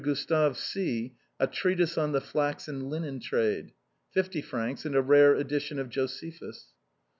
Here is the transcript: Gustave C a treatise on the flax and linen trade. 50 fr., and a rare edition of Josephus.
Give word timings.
Gustave 0.03 0.55
C 0.57 1.13
a 1.39 1.45
treatise 1.45 1.95
on 1.95 2.11
the 2.11 2.21
flax 2.21 2.67
and 2.67 2.89
linen 2.89 3.19
trade. 3.19 3.71
50 4.13 4.41
fr., 4.41 4.57
and 4.57 4.95
a 4.95 5.01
rare 5.03 5.35
edition 5.35 5.77
of 5.77 5.89
Josephus. 5.89 6.69